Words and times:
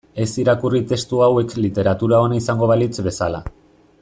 Ez 0.21 0.27
irakurri 0.43 0.81
testu 0.91 1.21
hauek 1.25 1.53
literatura 1.67 2.25
ona 2.29 2.43
izango 2.43 2.71
balitz 2.73 2.93
bezala. 3.11 3.45